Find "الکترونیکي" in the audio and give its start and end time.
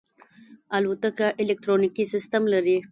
1.41-2.03